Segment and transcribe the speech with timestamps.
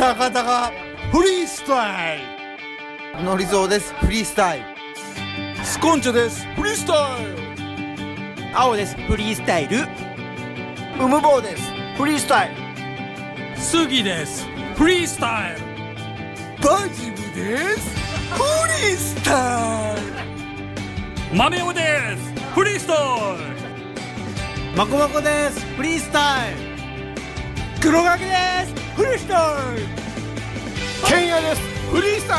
[0.00, 0.72] 高々
[1.12, 2.20] フリースタイ
[3.18, 3.22] ル。
[3.22, 3.92] のりぞうです。
[3.96, 4.64] フリースタイル。
[5.62, 6.46] スコンチョです。
[6.56, 7.26] フリースタイ
[8.48, 8.56] ル。
[8.56, 8.96] 青です。
[8.96, 9.80] フリースタイル。
[11.04, 11.70] うむぼうです。
[11.98, 13.60] フリースタイル。
[13.60, 14.46] 杉です。
[14.74, 15.58] フリースタイル。
[16.66, 17.94] バジルです。
[18.30, 18.38] フ
[18.68, 20.00] リースタイ
[21.30, 21.36] ル。
[21.36, 22.32] 豆尾です。
[22.54, 22.96] フリースタイ
[24.74, 25.60] まこまこです。
[25.76, 26.56] フリースタイル。
[27.82, 28.30] 黒垣で
[28.74, 29.86] すフリースタイル。
[31.08, 31.62] ケンヤです。
[31.90, 32.38] フリースタイ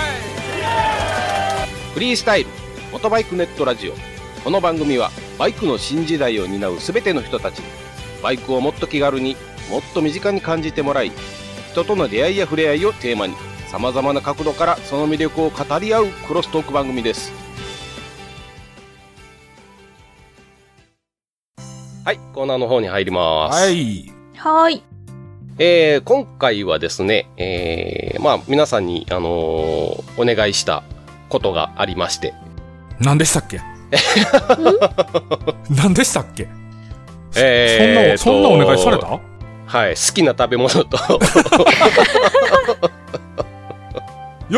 [1.91, 2.49] フリースタイル。
[2.93, 3.93] オトバイクネットラジオ。
[4.43, 5.09] この番組は
[5.39, 7.65] バイクの新時代を担う全ての人たちに
[8.21, 9.35] バイクをもっと気軽に
[9.71, 11.11] もっと身近に感じてもらい
[11.71, 13.33] 人との出会いや触れ合いをテーマに
[13.67, 17.33] さまざまな角度からその魅力を語り合うクロストーク番組です。
[22.05, 24.13] はいコーナーの方に入ります、はい。
[24.37, 24.83] はい。
[25.63, 29.31] えー今回はですね、えーまあ皆さんに、あのー
[30.17, 30.81] お願いした
[31.29, 32.33] ことがありまして、
[32.99, 33.61] 何でしたっけ？
[35.69, 36.47] 何でしたっけ？
[37.35, 39.19] えーとそんなそんなお願いされた？
[39.67, 41.03] はい、好きな食べ物と、よ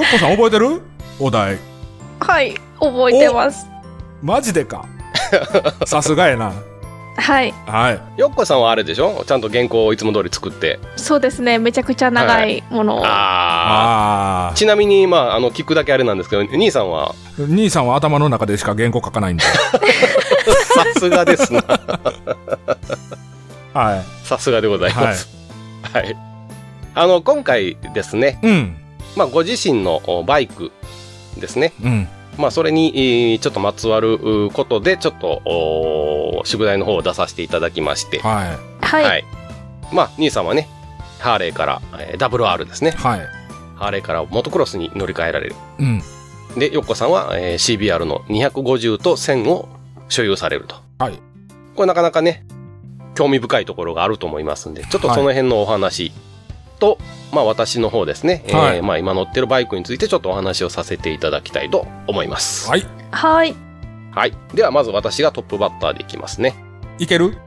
[0.01, 0.81] っこさん覚えてる？
[1.19, 1.57] お題。
[2.21, 2.53] はい。
[2.79, 3.67] 覚えてます。
[4.21, 4.85] マジでか。
[5.85, 6.53] さすがやな
[7.15, 7.53] はい。
[7.67, 9.23] はいよっこさんはあれでしょ？
[9.27, 10.79] ちゃんと原稿をいつも通り作って。
[10.95, 11.59] そうですね。
[11.59, 13.05] めちゃくちゃ長いものを。
[13.05, 19.53] ああーちなみに、まあ、あの、聞くだけあれなんですけど、兄さんは、ー兄さんは頭の中でしか原稿書かないんで さ
[20.99, 21.61] すがですな。
[23.73, 25.29] はさすがでございます。
[25.93, 26.15] はい。
[26.95, 28.75] あの、今回ですね、いうん
[29.15, 30.71] まあ、ご自身のおバイク
[31.37, 31.73] ですね。
[31.83, 38.57] うんまあ、それに、えーちょっとまつわるうことで、ちょっと、お宿題の方を出させていただきまして、は
[39.01, 39.23] はい。
[39.91, 40.67] まあ、兄さんはね、
[41.19, 42.93] ハーレーから、えー WR ですねい。
[42.93, 43.19] はい
[43.75, 45.55] ハーレーからモトクロスに乗り換えられる。
[45.79, 46.01] うん
[46.57, 49.67] で、よっこさんは、えー CBR の250と1000を
[50.09, 50.75] 所有されると。
[50.99, 51.19] はい。
[51.75, 52.45] これなかなかね、
[53.15, 56.11] 興味深いところがあると思いますんで、ちょっとその辺のお話
[56.73, 56.97] と、
[57.31, 62.69] まあ私の方ですね、はいえーまあ今乗ってるバイクについてちょっとお話をさせていただきたいと思います。
[62.69, 63.55] はいはい。
[64.11, 64.33] はい。
[64.53, 66.53] ではまず私がトップバッターでいきますね。
[66.99, 67.37] いける？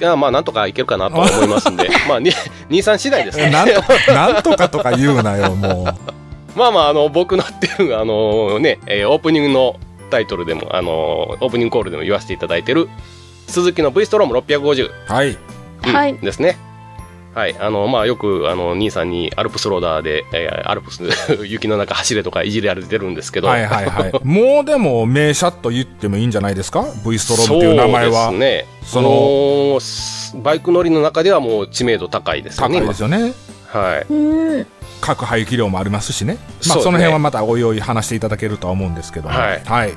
[0.00, 2.32] いや、まあなんとかいけるかなと思いますんで、 まあに
[2.68, 3.50] 兄さん次第ですね。
[3.50, 5.84] なんとなんとかとか言うなよもう
[6.58, 9.76] まあまあ、あの、僕のってる、あのね、えーオープニングの
[10.10, 12.90] タイトルでも、あのオープニングコールでも言わせていただいてる、
[13.48, 15.38] 鈴木の V ストローム650、はい
[15.86, 16.58] うんはいですね。
[17.34, 17.56] はい。
[17.58, 21.02] あの、まあ、よく、あの、兄さんにアルプスローダーで、えーアルプス、
[21.44, 28.66] 雪の中走れとかいじられてるんですけど、はいはいはい もうでも名車と言ってもいいんじゃないですか？V ストロームっていう名前はそうですね。
[28.84, 32.84] そのバイク乗りの中ではもう知名度高いですよ高ね。
[32.84, 33.32] いですよね
[33.72, 34.06] 今はい。
[34.12, 34.66] うん。
[35.00, 36.36] 核排気量もありますしね
[36.68, 39.94] まあそねその辺はまたおいおい話していただけるとは思うんですけどもはいはい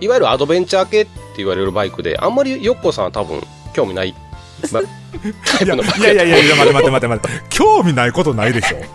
[0.00, 3.40] いわゆるアドベンチャー系って言われるバイクで、あんまりヨッコさんは多分
[3.72, 4.14] 興味ない、
[4.74, 4.80] ま、
[5.44, 7.56] タイいやプのいやいやいやいや待って待って待って待って。
[7.56, 8.78] 興味ないことないでしょ？
[8.78, 8.86] どう？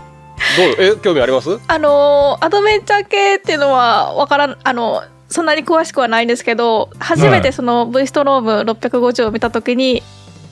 [0.80, 1.60] え、興味あります？
[1.68, 10.04] あのーアドベンチャー系っていうのは、わからん、あの、そんなに詳しくはないんですけど、初めてその V ストローム650を見たときに、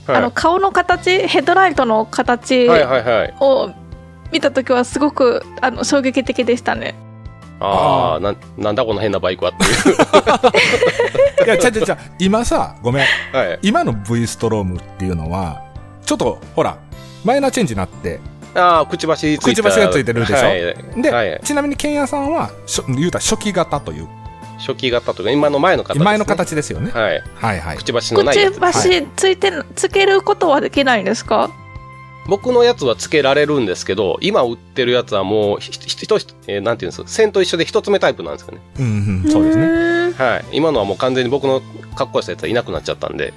[0.08, 0.18] はい。
[0.18, 3.36] あの、顔の形、ヘッドライトの形はいはいはい。
[3.42, 3.72] を
[4.32, 6.96] 見たときはすごく、あの、衝撃的でしたね。
[7.60, 9.96] ああ、なん、なんだこの変なバイクはっていう。
[11.46, 13.06] いやちゃちゃちゃ今さごめん
[13.36, 13.60] はい。
[13.62, 15.62] 今の V ストロームっていうのは
[16.06, 16.78] ちょっとほら
[17.24, 18.20] マイナーチェンジになって
[18.56, 19.46] ああ、くちばしついた。
[19.46, 20.36] くちばしがついてるでしょ？
[20.36, 21.02] はい。
[21.02, 24.08] で、はい、ちなみにケンヤさんはしょ言うたら初期型という
[24.58, 26.06] 初期型とか、今の前の形です、ね。
[26.06, 26.26] 前の。
[26.26, 27.24] 形ですよねはい。
[27.36, 28.56] はいはいくちばしのくないやつ。
[28.56, 31.50] ちばしついて、つけることはできないんですか？
[32.30, 38.60] 僕のやつはつけられるんですけど、今売ってるやつはもう、ひひひとひえーなんていうんですか、線と一緒で一つ目タイプなんですよね。
[38.80, 39.68] うんうんそうですね
[40.10, 40.14] ね。
[40.14, 40.46] はい。
[40.54, 41.62] 今のはもう完全に僕の
[41.96, 43.34] 格好したやつはいなくなっちゃったんで。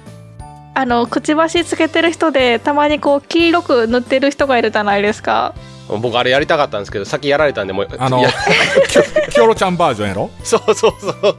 [0.75, 5.53] あの、くちばしつけてる人で、たまにこう、黄色く塗ってる人がいるじゃないですか。
[5.87, 10.31] 僕あれやりたかったんですけど、先やられたんで、もう、あのキョキョロちゃんバージョンやろ？
[10.43, 11.37] そうそうそう。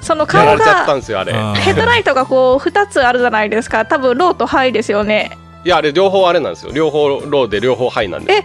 [0.00, 1.32] その顔が、ですよ、あれ。
[1.32, 3.86] うんヘッドライトがこう、二つあるじゃないですか。
[3.86, 5.36] 多分、ローとハイですよね。
[5.66, 6.70] いや、あれ両方あれなんですよ。
[6.72, 8.32] 両方ローで両方ハイなんで。
[8.32, 8.44] え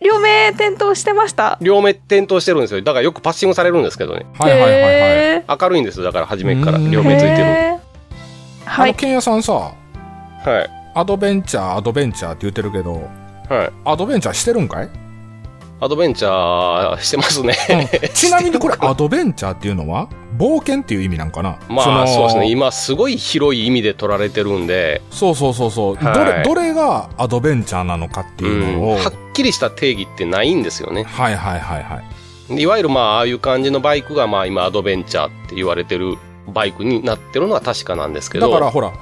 [0.00, 1.58] 両目点灯してました？
[1.60, 2.80] 両目点灯してるんですよ。
[2.80, 4.24] だからよくパッシングされるんですけどね。
[4.38, 6.04] はいはいはいはいへ明るいんですよ。
[6.06, 7.42] だから初めから両目ついてる。
[7.44, 8.90] はい。
[8.90, 9.74] あのケンヤさんさは
[10.64, 10.70] い。
[10.94, 13.02] アドベンチャーアドベンチャーって言ってるけど
[13.50, 13.70] はい。
[13.84, 14.88] アドベンチャーしてるんかい、
[15.80, 17.54] アドベンチャーしてますね。
[18.02, 21.58] うんちなみにこれ アドベンチャーっていうのは冒険っていう意味なんかな？
[21.68, 22.50] まのあそうですね。
[22.50, 31.04] 今すごい広い意味で取られてるんで、そうそうそうそう、はいどれどれがアドベンチャーなのかってういうのん、を、はっきりした定義ってないんですよね。
[31.04, 32.00] はいはいはいは
[32.50, 32.60] い。
[32.60, 36.16] いわゆるまあ、ああいう感じのバイクがまあ今アドベンチャーって言われてる
[36.48, 38.48] バイクになってるのは確かなんですけど。
[38.50, 38.92] だからほら、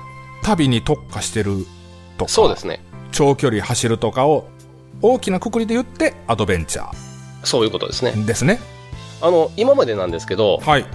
[0.43, 1.65] 旅に特化してる
[2.19, 2.83] とか、そうですね。
[3.13, 4.49] 長距離走るとかを
[5.03, 6.91] 大きなくくりで言ってアドベンチャ
[7.45, 8.13] そういうことですね。
[8.13, 8.61] ーですね。
[9.21, 10.87] あの、今までなんですけど、はい。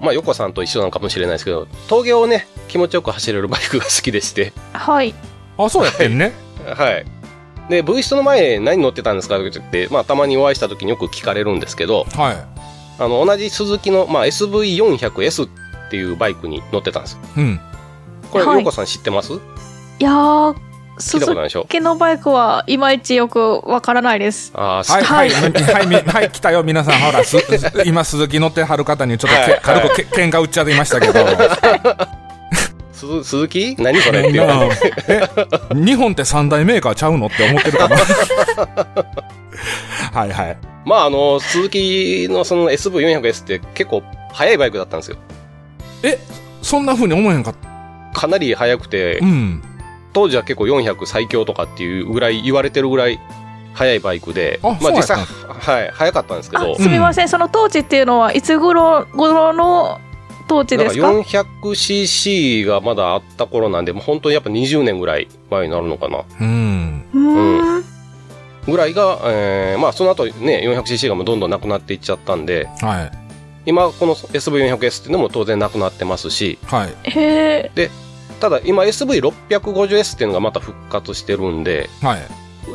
[0.00, 5.14] まあ、横さんと一緒なのかもしれないですけど、峠をね、気持ちよく走れるバイクが好きでして、はい。
[5.58, 6.32] あ、そうやってんね。
[6.64, 7.04] はい。
[7.68, 9.36] で、V ストの前何乗ってたんですか？
[9.38, 12.36] って言って、まあ、たまにお会いした時によく聞かれるんですけど、はい。
[12.98, 15.48] あの、同じ鈴木の、まあ、SV400S っ
[15.90, 17.18] ていうバイクに乗ってたんです。
[17.36, 17.60] うん。
[18.30, 19.34] これ、はい横さん知ってます？
[19.34, 19.36] い
[19.98, 20.56] やー、
[21.00, 21.60] 聞いたことないでしょ？
[21.62, 24.52] 鈴木のバイクはいまいちよくわからないです。
[24.54, 25.46] ああ、はい、は、はいいは
[25.82, 26.94] い、みはい、来たよ、皆さん。
[27.00, 27.36] ほら、す
[27.84, 31.14] 今、鈴木乗ってはる方にちょっとけ、はい軽くけ、喧嘩売っちゃっていましたけど。
[32.92, 33.76] 鈴鈴木？
[33.78, 34.38] 何それって
[35.74, 37.96] 日本って三大メーカーちゃうのって思ってるかな。
[40.12, 40.58] はいはい。
[40.84, 44.02] まあ、あの、鈴木のその SV400S って結構
[44.32, 45.16] 速いバイクだったんですよ。
[46.02, 46.18] え、
[46.62, 47.54] そんな風に思えへんかっ
[48.12, 48.20] た？
[48.20, 49.62] かなり速くてう、ん。
[50.12, 53.20] 当時は結構400最強とかっていうぐらい言われてるぐらい
[53.74, 60.00] 速いバイクで、あまあ実際、はい、速かったんですけあど、すみません、その当時っていうのはいつ頃頃の
[60.48, 66.24] 当時ですか？400cc がまだあった頃なんで、もう本当にやっぱ20年ぐらい前になるのかな。
[66.40, 67.04] うん。
[67.14, 67.84] うーん。
[68.66, 73.10] ぐらいが、えーまあその後ね、400cc がもうどんどんなくなっていっちゃったんで、はい。
[73.66, 76.94] 今この SV400S っていうのも当然なくなってますし、はい。
[77.04, 77.90] へえ。
[78.40, 82.20] ただ今 SV650S っていうのがまた復活してるんで、はい。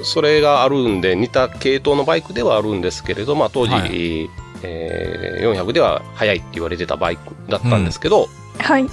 [0.03, 4.29] それがあるんで似た系統のバイクではあるんですけれど、まあ当時、はい
[4.63, 8.27] えー400では速いって言われてたバイクだったんですけど、
[8.59, 8.85] はい。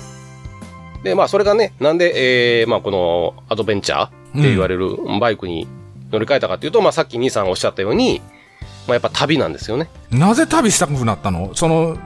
[1.02, 5.66] で、まあそれがね、なんで、えーまあこのアドベンチャーって言われるバイクに
[6.10, 8.20] 乗り換えたかっていうと、まあさっき兄さんおっしゃったように、
[8.86, 9.88] まあやっぱ旅なんですよね。
[10.10, 11.54] なぜ旅したくなったの？
[11.54, 11.96] その、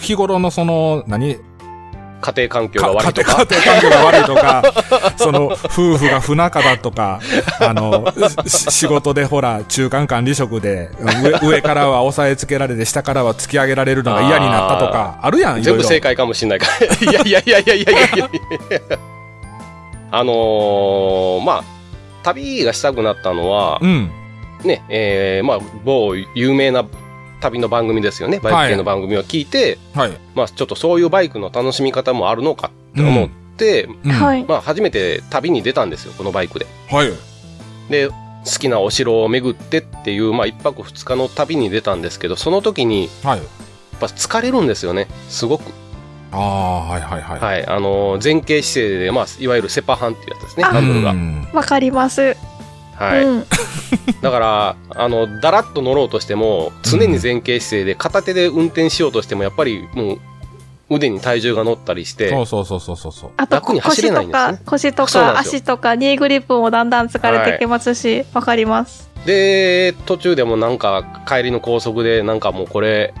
[0.00, 1.38] 日頃のその、何？
[2.20, 3.44] 家庭環境がか悪いとか？
[3.44, 4.74] 家庭環境が悪いとか、
[5.16, 7.20] その、夫婦が不仲だとか、
[7.60, 8.12] あの、
[8.46, 10.90] し仕事でほら、中間管理職で、
[11.42, 15.62] 上上からは押さえつけられて、下からは突き上げられるのが嫌になったとか、あるやん。
[15.62, 16.86] 全部正解かもしれないから。
[17.12, 18.98] いやいやいやいやいやいやいや
[20.12, 21.64] あのーまあ、
[22.24, 24.10] 旅がしたくなったのは、うん。
[24.64, 26.84] ね、えーまあ、某有名な
[27.40, 28.38] 旅の番組ですよね。
[28.40, 30.12] バイク系の番組を聞いて、はい。
[30.34, 34.44] まあ、ちょっとそういうバイクの楽しみ方もあるのかって思って、うんはい。
[34.44, 36.66] まあ、初めて旅に出たんですよ、このバイクで。
[36.88, 37.10] はい。
[37.90, 38.14] で、好
[38.58, 43.38] きなお城を巡ってっていう、まあ、一泊二日の旅に出たんですけど、その時に、はい。
[43.38, 43.46] やっ
[43.98, 45.64] ぱ疲れるんですよね、すごく。
[46.32, 47.40] ああ、はいはいはい。
[47.40, 47.66] はい。
[47.66, 51.14] あのー前傾姿勢で、まあ、いわゆるセパハンっていうやつですね、あハンドルがう。
[51.14, 52.36] んわかります。
[53.00, 53.24] はい。
[53.24, 53.46] うん。
[54.20, 60.18] だから、あの、だらっと乗ろうとしても、常に前傾姿勢で、片手で運転しようとしても、やっぱりもう、
[60.90, 63.30] 腕に体重が乗ったりして、そうそうそうそうそうそう。
[63.36, 69.08] あと、楽に走れないんですね腰とか、腰とか、足とか、ニーグリップもだんだん疲れてきますし、わ、かります。
[69.24, 73.14] で、途中でもなんか、帰りの高速で、なんかもうこれ、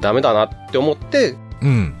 [0.00, 1.94] ダメだなって思って、うん。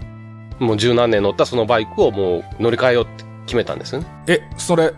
[0.58, 4.06] もう十何年乗ったそのバイクをもう乗り換えようって決めたんですよね。
[4.28, 4.92] え、それ、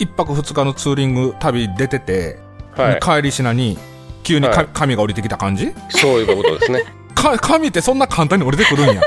[0.00, 2.38] 一泊二日のツーリング旅出てて、
[2.76, 3.00] はい。
[3.00, 3.78] 帰りしなに、
[4.22, 5.72] 急にか、はい神が降りてきた感じ？
[5.90, 6.84] そういうことですね。
[7.14, 9.02] か、神ってそんな簡単に降りてくるんや。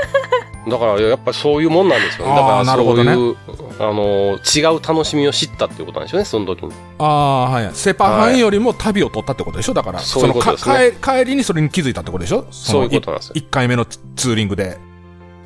[0.66, 2.34] だから、やっぱそういうもんなんですよね。
[2.34, 3.36] だから、そうなるほどねいう、
[3.80, 6.18] あの、違う楽しみを知ったっていうことなんでしょ？
[6.18, 6.72] うね、その時に。
[6.98, 7.70] ああ、はい。
[7.74, 9.74] セパハンよりも旅を取ったってことでしょ？
[9.74, 12.46] だから、そういうことですねのか帰帰りにそれに気づいたってことでしょ？
[12.50, 13.32] そういうことなんですよ。
[13.34, 14.78] 一回目のツツーリングで。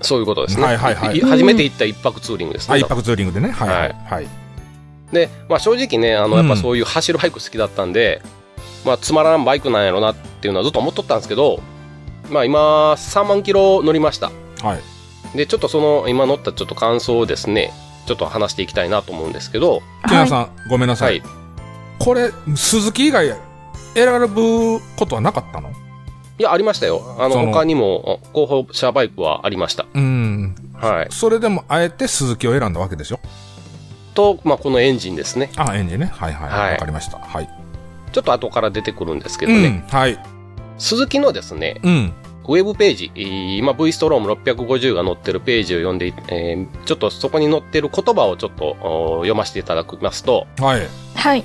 [0.01, 0.65] そういうことですね。
[0.65, 2.81] はいはいはい初めて行った一泊ツーリングですあ、ね。
[2.81, 3.51] 一泊ツーリングでね。
[3.51, 3.97] はいはい。
[4.09, 4.29] はい。
[5.13, 8.23] で、まあ正直ね、あの、やっぱそういう走るバイク好きだったんで、
[8.85, 11.61] まあつまらんバイクなんやろなっていうのはずっと思っとったんですけど、
[12.31, 14.31] まあ今、3万キロ乗りました。
[14.63, 14.77] は
[15.35, 15.37] い。
[15.37, 17.73] で、ちょっとその、今乗ったちょっと感想をですね、
[18.07, 21.07] ちょっと話していきたいなと思うんですけど、木村さん、ごめんなさ。
[21.07, 21.23] はいい。
[21.99, 23.35] これ、鈴木以外
[23.95, 25.71] 選ぶことはなかったの？
[26.39, 27.17] いや、ありましたよ。
[27.19, 29.87] あの、その他にも候補者バイクはありました。
[29.93, 30.55] うん。
[30.75, 31.07] はい。
[31.11, 33.21] それでも、あえて鈴木を選んだわけでしょ？
[34.19, 35.51] と、まあこのエンジンですね。
[35.57, 36.07] あ、エンジンね。
[36.07, 36.51] はいはい。
[36.51, 37.19] わ、はいかりました。
[37.19, 37.49] はい。
[38.11, 39.81] ちょっと後から出てくるんですけうどね、ん。
[39.89, 40.19] はい。
[40.77, 42.13] 鈴木のですね、うん。
[42.49, 50.89] ウェブページ、えー今 V ストローム650が載ってるページを読んで、えーちょっとそこに載ってる言葉をちょっとお読ませていただきますと、はい。
[51.15, 51.45] はい。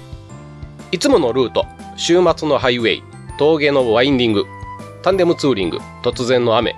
[0.92, 3.04] いつものルート、週末のハイウェイ、
[3.38, 4.46] 峠のワインディング、
[5.04, 6.76] タンデムツーリング、突然の雨、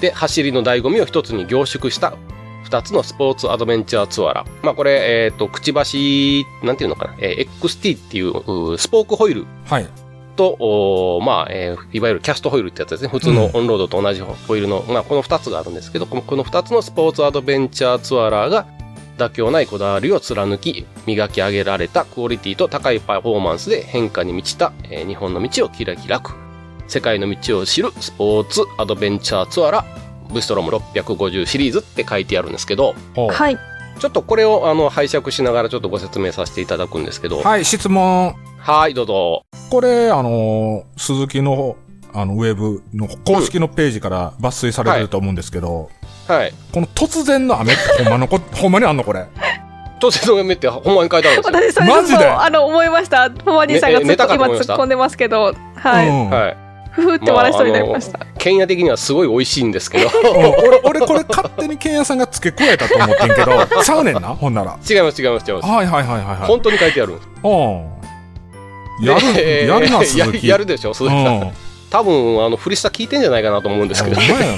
[0.00, 2.14] で、走りの醍醐味を一つに凝縮した
[2.64, 4.44] 2つのスポーツアドベンチャーツアラ。
[4.62, 9.88] まあこれ、えっ、と、くちばし、なんていうのかな、えー XT っていううスポークホイールはい。
[10.36, 13.08] と、おーまあ、えーいわゆるキャストホイールってやつですね。
[13.08, 18.66] 普通のオンロードと同じホイールの、まあこの2つがあるんですけど、このこの2つのスポーツアドベンチャーツアラーが
[19.18, 26.32] 妥協ないこだわりを貫き、磨き上げられたクオリティと高いパフォーマンスで変化に満ちた、えー日本の道を切り開く。
[26.88, 29.84] 世界の道を知るスポーツアドベンチャーツアラ、
[30.30, 33.58] ブストロム650シリーズって書いてあるんですけど、はい。
[33.98, 38.34] ちょっとこれをあの拝借しながらちょっとご説明させていただくんですけど、はい、質問。
[38.58, 39.42] はい、どうぞ。
[39.70, 41.76] これ、あのー鈴木の、
[42.12, 45.90] あの、ウェブの公式のページから抜粋されてると思うんですけど、
[46.26, 46.52] はい。
[46.72, 49.26] この突然の雨って ほんまのこ、ほんまにあんのこれ？
[50.00, 51.70] 当然の夢ってほんまに書いてあるんですよ。
[51.70, 52.26] 私、それマジで？
[52.26, 53.30] あの、思いました。
[53.30, 56.08] ポマディさんがずっねえネタと今かと思いました突っ込んでますけど、はい。
[56.08, 56.69] うんはい。
[56.92, 58.26] ふふって笑いそうになりました。
[58.38, 64.76] ケンヤ的にはすごい美味しいんですけど、うん俺、俺これ勝手にケンヤさんが付け加えたと思ってんけど、 ちゃうねんな、ほんなら。
[64.88, 65.68] 違います違います違います。
[65.68, 66.36] はいはいはいはいはい。
[66.46, 67.28] 本当に書いてあるんです。
[67.44, 68.00] うん。
[69.06, 70.48] やる、で やるな、や鈴木。
[70.48, 71.40] やるでしょ、鈴木さん。
[71.40, 71.52] うん。
[71.90, 74.16] 多分、あの、フリスタ聞いてんじゃないかなと思うんですけど。
[74.20, 74.56] ほんまや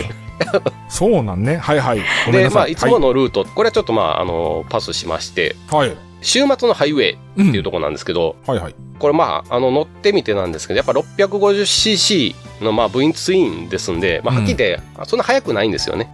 [0.88, 1.56] そうなんね。
[1.56, 2.00] はいはい。
[2.26, 2.60] ごめんで、なさい。
[2.60, 5.92] まあ、いつものルート、これはちょっとまあ、あの、パスしまして、はい。
[6.22, 6.54] はい。
[6.56, 8.74] 週末のハイウェイうんっていうところなんですけど、はいはい。
[8.98, 16.08] これまあ、あの、乗ってみてなんですけど、やっぱ 650cc のまあ、部員ツインですんで、まあ、はっきり言って、そんな速くないんですよね。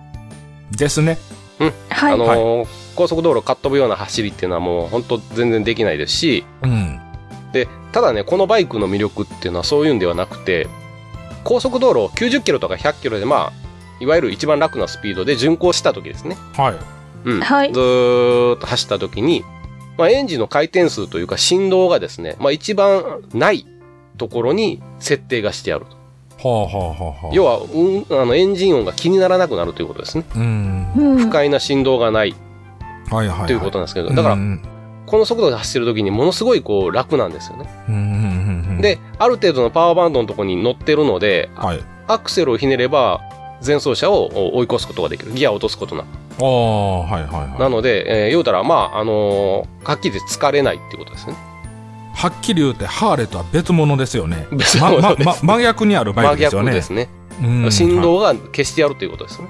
[0.71, 1.19] ですね。
[1.91, 2.15] はい。
[2.15, 7.01] あのー高速道路をかっ飛ぶような走りっていうのはもう本当全然できないですし、うん。
[7.53, 10.67] で、ただね、このバイクの魅力っていうのはそういうんではなくて、
[11.45, 13.53] 高速道路を90キロとか100キロでまあ、
[14.01, 16.37] いわゆる一番楽なスピードで巡航した時ですね。
[16.57, 16.77] はい。
[17.25, 17.41] うん。
[17.41, 19.45] はいずーっと走った時に、
[19.99, 23.67] まあ、エンジンの回転数というか振動がですね、まあ一番ない
[24.17, 26.49] ところに設定がしてあると。
[26.49, 27.35] はあはあはあはあ。
[27.35, 30.25] 要は、うん、あの、エンジン音が気にならなくなるということですね。
[30.33, 32.35] 不快な振動がない
[33.11, 33.47] はいはいはい。
[33.49, 34.63] ということなんですけど、だからう、ん
[35.07, 37.69] この速度で走ってる時にものすごいこう楽なんですよね。
[37.89, 41.81] うんうんうんうん。、で、ある程度のパワーバンドのところに乗ってるので、はい。
[42.07, 43.21] アクセルをひねれば、
[43.65, 45.33] 前走車を追い越すことができる。
[45.33, 46.07] ギアを落とすことなく。
[46.41, 47.61] ああ、はいはいはい。
[47.61, 51.35] なので、えー言うたら、まあ、あのーはっきり疲れないっていうことですね。
[52.15, 54.47] はっきり言うて、ハーレーとは別物ですよね。
[54.51, 56.67] 別物ま、ですま、ま、真逆にあるバイ真クですよね。
[56.67, 57.09] 逆ですね。
[57.41, 59.49] うん振動が消してやるということですね。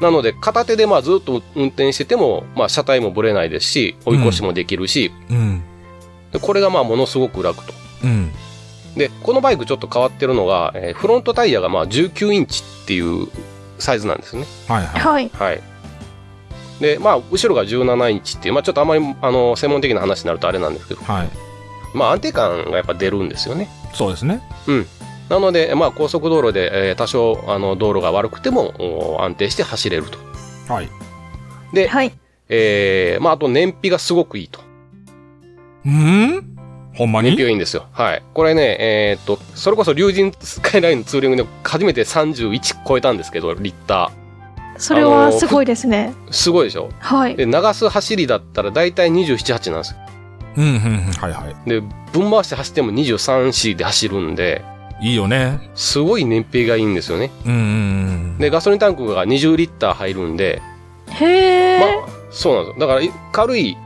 [0.00, 5.62] なので、片手でまあずっと運転してても、まあ車体もぶれないですし、追い越しもできるし、うん。
[6.32, 7.72] でこれがまあものすごく楽と。
[8.04, 8.30] うん。
[8.96, 13.28] で、このバイクちょっと変わってるのが、えーフロントタイヤがまあ19インチっていう
[13.78, 14.44] サイズなんですね。
[14.68, 15.30] はいはい。
[15.32, 15.62] はい。
[16.80, 16.96] はい。
[16.96, 21.28] で、まあ、後ろが17インチっていう、まあちょっとあまり、あの、専門的な話になるとあれなんですけど、はい。
[21.94, 23.68] まあ安定感がやっぱ出るんですよね。
[23.94, 24.42] そうですね。
[25.28, 28.74] なので、まあ高速道路で、えー多少、あの、道路が悪くても
[29.16, 30.18] お安定して走れると。
[30.72, 30.88] はい。
[31.72, 32.12] で、はい。
[32.48, 34.60] えーまああと燃費がすごくいいと。
[35.84, 36.56] うん？
[36.94, 37.28] ほんまに？
[37.28, 37.86] 燃費がいいんですよ。
[37.92, 38.22] はい。
[38.34, 44.10] これね、えーっと、それこそ竜神スカイラインのツーリングで初めて31超えたんですけど、リッタ
[44.78, 46.14] それはすごいですね。
[46.28, 46.32] ー。
[46.32, 46.90] すごいでしょ？
[47.00, 47.36] はい。
[47.36, 49.98] で、流す走りだったら大体27、8なんですよ。
[50.56, 50.76] うん、うん、う
[51.10, 51.12] ん。
[51.12, 51.68] はいはい。
[51.68, 51.82] で、
[52.12, 54.64] 分回して走っても23、4で走るんで、
[55.00, 55.70] いいよね。
[55.74, 57.30] すごい燃費がいいんですよね。
[57.46, 57.62] うん、うんう
[58.36, 58.38] ん。
[58.38, 60.60] で、ガソリンタンクが20リッター入るんで、
[61.10, 61.80] へえ。
[61.80, 62.86] まあ、そうなんですよ。
[62.86, 63.76] だから、軽い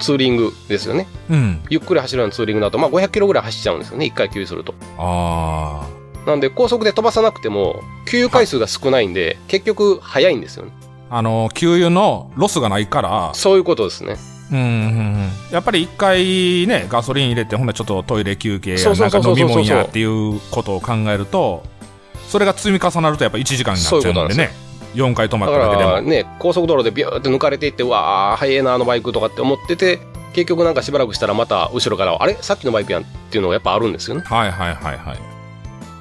[0.00, 1.06] ツーリングですよね。
[1.30, 1.60] うん。
[1.68, 4.06] ゆっくり走るようなツーリングだと、まあ500キロぐらい走っちゃうんですよね。
[4.06, 4.74] 1回給油すると。
[4.98, 5.86] あ
[6.26, 10.72] なんで、高速で飛ばさなくても、給油回数が少ないんで、結局、早いんですよね。
[11.10, 11.18] あ。
[11.18, 14.16] あの、給油のロスがないから、そういうことですね。
[14.50, 15.30] うん、うん、うん。
[15.50, 21.64] やっぱり一回ね、ガソリン入れて、ほんならちょっとトイレ休憩や、なかうんそうそうそう飲み物やっていうことを考えると、
[22.28, 24.50] それが積み重なるとやっぱ1時間になっちゃうのでね。
[24.94, 25.90] 4回止まだっただけでも。
[25.90, 30.00] からね、高速道路でビューって抜かれていって、うわー、速えな、あのバイクとかって思ってて、
[30.34, 32.36] 結局なんかしばらくしたらまた後ろから、あれ？
[32.40, 34.22] さっきのバイクやんっていうのがやっぱあるんですよね。
[34.24, 35.31] はいはいはいはい。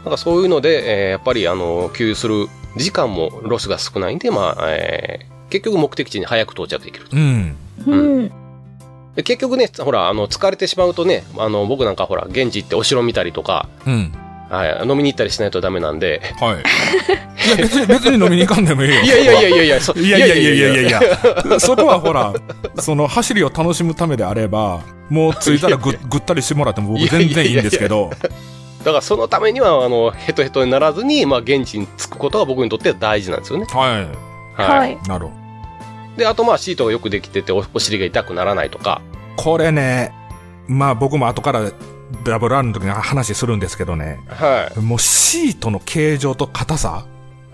[0.03, 7.17] なんかそういうので、えーやっぱりあの、給油する時間もロスが少ないんで、まあ、えー結局目的地に早く到着できると。
[7.17, 7.55] うん。
[7.85, 8.31] うん。
[9.15, 14.13] で結局ね、ほら、あの、疲れてしまうとね、あの、僕なんかほら、現地行ってお城見たりとか、うん。
[14.49, 17.47] はい、飲みに行ったりしないとダメなんで、はい。
[17.47, 19.01] いや、別に、別に飲みに行かんでもいいよ。
[19.01, 21.59] いやいやいやいやいや、そいやいやいやいやいやいや。
[21.59, 22.33] そこはほら、
[22.79, 28.11] その走りを楽しむためであれば、もう着いたらぐぐったりしてもらっても僕全然いいんですけど。
[28.83, 33.65] だからそのためには、あの、ヘトヘトにならずに、まあ、現地に着くことが僕にとっては大事なんですよね。
[33.69, 34.11] は
[34.55, 34.93] はい。
[34.93, 35.07] い。
[35.07, 35.41] なるほど。
[36.17, 39.01] で、あとまあ、シートがよくできててお、お尻が痛くならないとか、
[39.37, 40.13] これね、
[40.67, 41.71] まあ僕も後から
[42.23, 47.05] ダブル R の時に話するんですけどね、はもうシートの形状と硬さ、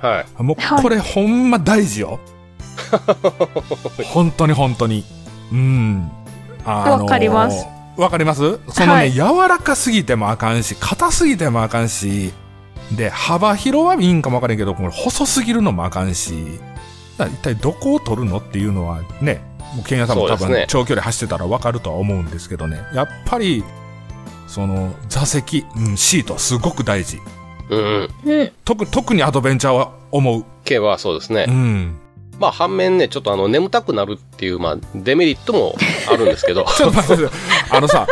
[0.02, 0.06] い。
[0.06, 0.44] はい。
[0.44, 2.20] もうはいこれほんま大事よ。
[4.06, 5.04] 本当に本当に。
[5.52, 6.12] うん。
[6.66, 7.66] あわかります。
[7.98, 8.60] わかります？
[8.70, 12.32] そのね、はい柔らかすぎてもあかんし、硬すぎてもあかんし、
[12.96, 16.60] で、幅広はいいんかもわからんけど、これ細すぎるのもあかんし、
[17.18, 19.42] 一体どこを取るのっていうのはね、
[19.76, 23.64] もう、ケンヤさんも多分、ね長距離走ってたらわかるとは思うんですけどね、やっぱり、
[24.48, 27.20] その、座席、うん、シート、すごく大事。
[27.70, 28.32] うんうん。
[28.32, 28.52] うん。
[28.64, 30.46] 特、特にアドベンチャーは思う。
[30.64, 31.46] 系はそうですね。
[31.48, 31.98] うん。
[32.40, 35.76] まあ反面ね、ちょっとあの、眠たくなるっていう、まあ、デメリットも
[36.12, 36.66] あるんですけど。
[36.78, 37.30] ちょっと待って、
[37.72, 38.08] あのさ、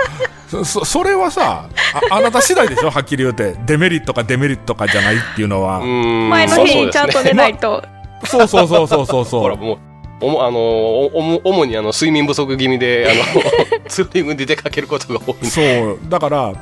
[0.48, 1.70] そ、そそれはさ、
[2.12, 2.90] あ、あなた次第でしょ？
[2.90, 3.56] はっきり言うて。
[3.66, 5.80] デメリットかデメリットかじゃないっていうのは。
[5.80, 7.84] うん前の日にちゃんと寝ないと。
[8.24, 9.58] そうそうそうそうそうそほら、う。
[9.58, 9.78] もう、
[10.22, 11.12] おも、あのお
[11.44, 15.46] お主にあの、睡眠不足気味で、あの、 ツーリングで出かけることが多い。
[15.46, 16.00] そう。
[16.08, 16.54] だから、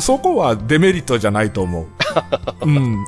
[0.00, 1.86] そこはデメリットじゃないと思う。
[2.62, 3.04] うん。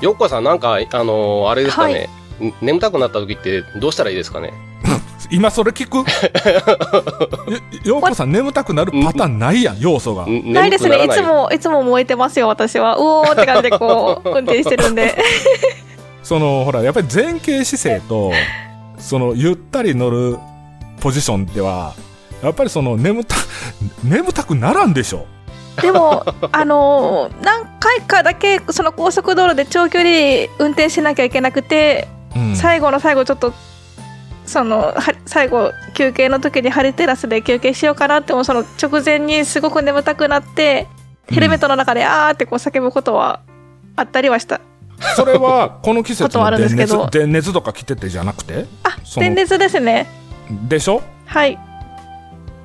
[0.00, 2.21] よっこさん、なんか、あのあれですかね、はん
[2.60, 4.52] 眠たくなった時ってどうしたらいいですかね？
[5.30, 5.98] 今それ聞く？
[7.86, 10.26] よようこさん眠たくなるパターンないやん、要素が。
[10.26, 11.04] んないですね。
[11.04, 12.96] いつも、いつも燃えてますよ、私は。
[12.96, 15.16] うおーって感じでこう、運転してるんで。
[16.22, 18.32] その、ほら、やっぱり前傾姿勢と、
[18.98, 20.38] その、ゆったり乗る
[21.00, 21.94] ポジションでは、
[22.42, 23.36] やっぱりその、眠た、
[24.04, 25.26] 眠たくならんでしょ。
[25.80, 30.10] でも、あのー何回かだけ、その高速道路で長距離
[30.58, 32.56] 運転しなきゃいけなくて、うん。
[32.56, 33.52] 最後の最後ちょっと、
[34.46, 34.94] その、は
[35.26, 40.88] 最後、休憩の時にハリテラスで休憩しようかなっても、その直前にすごく眠たくなって、
[41.28, 43.40] ヘルメットの中で、あーってこう叫ぶことは
[43.96, 44.60] あったりはした。
[45.16, 48.66] それは、この季節の電熱るんですけど、電熱とか来ててじゃなくて？
[48.82, 50.06] あ、電熱ですね。
[50.68, 51.02] でしょ？
[51.26, 51.58] はい。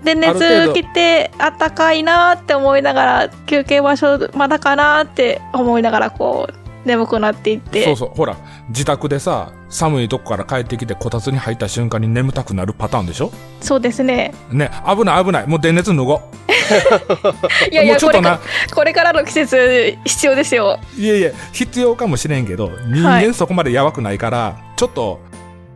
[0.04, 7.84] 電熱来てあったかいなーって思いながら休憩場所まだかなーって思いながらこう眠くなっていって。
[7.84, 8.12] そうそう。
[8.16, 8.36] ほら、
[8.70, 13.32] 自宅でさ、寒いとこから帰ってきてこたつに入った瞬間に眠たくなるパターンでしょ？
[13.62, 14.34] そうですね。
[14.52, 15.48] ね、危ない危ない。
[15.48, 16.22] もう電熱脱ご
[17.72, 18.30] いやいもうちょっとな。
[18.32, 18.40] や
[18.74, 20.80] これからの季節必要ですよ。
[20.98, 21.02] う。
[21.02, 25.20] いやいや、必要かもしれんけど、人間そこまでやばくないから、ちょっと、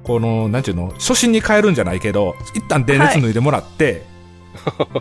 [0.04, 4.04] この、なんちゅうの、初心に変えるんじゃないけど、一旦電熱脱いでもらって、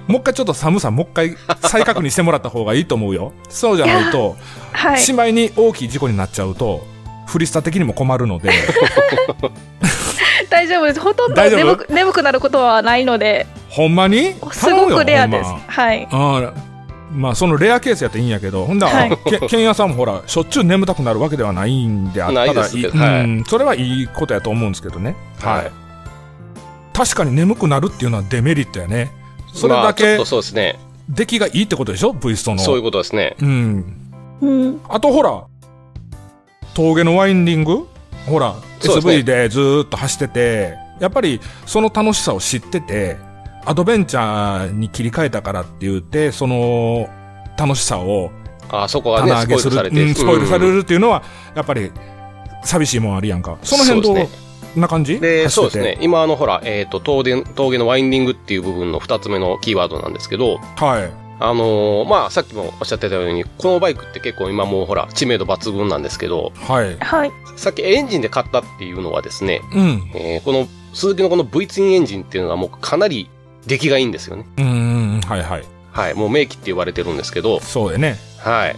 [0.07, 3.33] もう一回ちょっと寒さ、もう一回再確認してもらった方がいいと思うよ。
[3.49, 4.37] そうじゃないと、
[4.73, 5.01] はい。
[5.01, 6.87] しまいに大きい事故になっちゃうと、
[7.27, 8.51] フリスタ的にも困るので、
[10.49, 11.01] 大丈夫です。
[11.01, 13.47] ほとんど眠く眠くなることはないので。
[13.69, 14.35] ほんまに？
[14.53, 15.51] すごくレアです。
[15.69, 16.09] はい。
[16.11, 16.71] ああ
[17.13, 19.19] まあ、そのレアケースやっていいんやけど、ほんだら、はい。
[19.27, 25.17] けケンヤさんもほら、しょっちゅう眠たくなるわけではないんであったらそれはいいことやと思うんですけどね。
[25.41, 25.65] はい。
[25.65, 25.73] はい。
[26.93, 29.11] 確かに眠くなるっていうのはデメリットやね。
[29.53, 30.79] それだけそうですね。
[31.09, 32.59] 出来がいいってことでしょ ?V ストの。
[32.59, 33.37] そういうことですね。
[33.41, 33.97] うん。
[34.41, 35.45] うんあとほら、
[36.75, 37.87] 峠のワインディング？
[38.27, 43.17] ほら、SV でずーっと走ってて、やっぱりその楽しさを知ってて、
[43.65, 47.09] アドベンチャーに切り替えたからって言って、その
[47.59, 48.31] 楽しさを
[48.71, 50.03] あそこはね、棚上げする、スポイルされて。
[50.03, 51.23] うんスポイルされうんるっていうのは、
[51.55, 51.91] やっぱり
[52.63, 53.59] 寂しいもんあるやんか。
[53.63, 55.21] その辺どそうですんな感じ？
[55.21, 55.99] で、そうですね。
[56.01, 61.13] 今、あの、ほら、えっ、と、峠、峠のワインディングっていう部分の二つ目のキーワードなんですけど、はい。
[61.43, 66.97] あのーまあ、さっきもおっしゃってたように、このバイクって結構今もうほら、知名度抜群なんですけど、はい。
[66.99, 70.11] はいさっきエンジンで買ったっていうのはですね、うん。
[70.15, 73.31] えーこの、鈴木のこの V ツインエンジンっていうのはもうかなり
[73.67, 74.45] 出来がいいんですよね。
[74.59, 75.65] うんはいはい。
[75.93, 76.15] はい。
[76.15, 78.17] もう名機って言われてるんですけど、そうやね。
[78.39, 78.77] はい。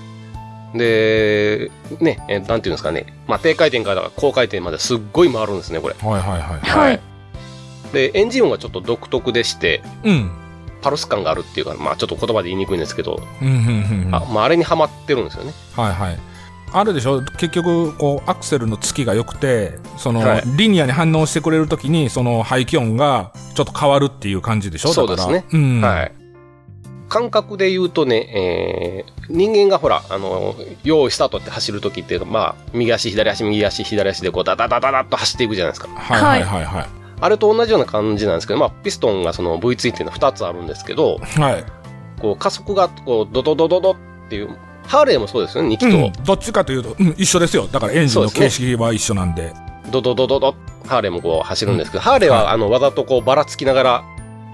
[0.74, 3.06] で、ね、えーなんていうんですかね。
[3.26, 5.94] まあ、低回転から高回転まですっごい回るんですね、これ。
[6.00, 6.60] はいはいはい。
[6.60, 7.00] はい
[7.92, 10.30] で、エンジン音がちょっと独特でして、うん。
[10.80, 14.14] パルス感があるっていうか、まあ、ちょっと言葉で言いにくいんですけど、うんうんうんうん。
[14.14, 15.52] あまあ、あれにはまってるんですよね。
[15.76, 16.18] はいはい。
[16.72, 17.20] あるでしょ？
[17.20, 24.92] 結局、こう、アクセルの付きが良くて、その、はいリニアに反応してくれるときに、その排気音がちょっと変わるっていう感じでしょ？
[24.94, 25.80] そうですねうん。
[25.82, 26.12] はい。
[27.12, 35.88] 感覚で言うとね、えー人間がほら、あの、用意スタートって走るときって、まあ、右足、左足、右足、左足でこう、ダダダダダッと走っていくじゃないですか。
[35.88, 36.86] はいはいはいはい。
[37.20, 41.64] あれと同じような感じなんですけど、まあ、ピストンがその V ツインっていうのは2つあるんですけど、はい。
[42.20, 43.96] こう、加速が、こう、ドドドドドっ
[44.28, 44.48] ていう、
[44.86, 45.96] ハーレーもそうですよね、2気と。
[45.96, 47.68] うん、どっちかというと、うん、一緒ですよ。
[47.68, 49.52] だからエンジンのそうです形式は一緒なんで。
[49.90, 50.54] ドドドドド
[50.86, 54.04] ハーレーもこう走るんですけど、ハーレーは、はいあの、わざとこう、ばらつきながら、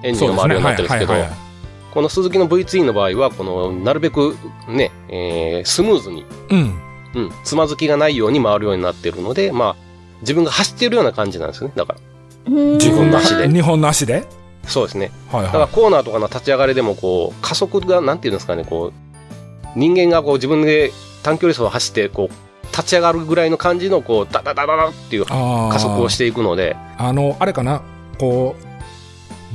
[0.03, 1.48] エンジンが回るようになってるんですけど、はいはいはい
[1.92, 4.37] この鈴木の V ツインの場合は、この、なるべく
[4.68, 6.79] ね、えースムーズに、うん。
[7.14, 9.77] うん、つまずきがないように回るようになってるので、まあ、
[10.20, 11.74] 自分が走ってるような感じなんですよね。
[11.74, 13.48] だから、自分の足で？
[13.48, 14.27] 日本の足で？
[14.66, 15.11] そうですね。
[15.33, 26.77] はいだからはコーナーとかの立ち上がりでも、こう、加速が、なんていうんですかね、こう、人間がこう自分で短距離走を走って、こう、立ち上がるぐらいの感じのこうダダダダダっていう加速をしていくので。
[26.98, 27.83] あの、あれかな、
[28.18, 28.67] こう、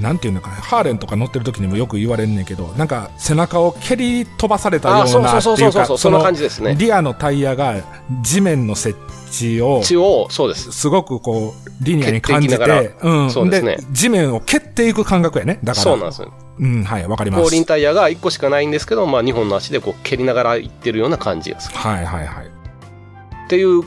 [0.03, 7.81] なんていうのかな、ハーレンとか乗ってる時にもよく言われんねんけど、なんか背中を蹴り飛ばされたようなっていうか、そうそうそんな感じですねリアのタイヤが
[8.21, 12.57] 地面の設置を、一応そうですすごくこう、リニアに感じて
[13.01, 13.31] うん。
[13.31, 15.59] そうですね地面を蹴っていく感覚やね。
[15.63, 15.83] だから。
[15.83, 17.43] そうなんですようん、はい、わかります。
[17.43, 22.45] 後輪タイヤが1個しかないんですけど、まあ、2本の足でこう蹴りながらいってるような感じがするはいはいはい。
[22.45, 23.83] っていう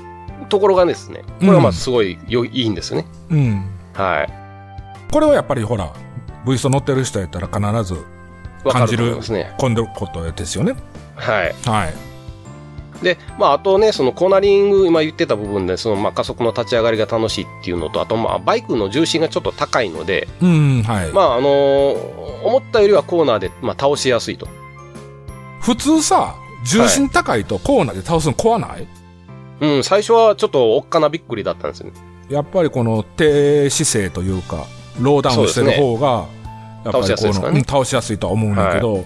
[0.48, 3.64] ところがですねこれはまあすごい良い,、いいんですよねうん。
[3.92, 4.46] はい
[5.12, 5.92] これはやっぱりほら、
[6.46, 8.02] ブイスト乗ってる人やったら必ず
[8.64, 10.74] 感じるねこんでることですよね。
[11.14, 11.94] はいはい。
[13.02, 21.12] で、まあ、あとね、そのコーナリング、今言ってた部分で、そのまあ加速の立ち上がりが楽しいっていうのと、あとまあバイクの重心がちょっと高いので、うん、はい。
[21.12, 24.48] まああのー思ったよりはコーナーで、まあ、倒しやすいと。
[25.60, 28.86] 普通さ、重心高いとコーナーで倒すの怖ない、
[29.60, 31.92] うん、最初はちょっとおっかなびっくりだったんですよね。
[32.28, 34.66] やっぱりこの低姿勢というか、
[35.00, 36.26] ローダウンしてる方が、
[36.86, 39.04] やっぱり倒しやすいですかねうん倒しやすいとは思うんだけど、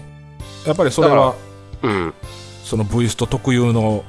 [0.65, 1.35] やっぱりそれは、
[1.81, 2.13] うん。
[2.63, 4.03] その V スト特有の